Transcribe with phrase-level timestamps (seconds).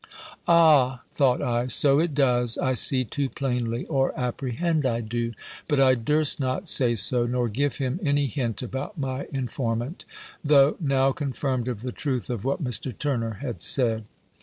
[0.47, 5.33] "Ah!" thought I, "so it does, I see too plainly, or apprehend I do;
[5.67, 10.05] but I durst not say so, nor give him any hint about my informant;
[10.43, 12.97] though now confirmed of the truth of what Mr.
[12.97, 14.05] Turner had said."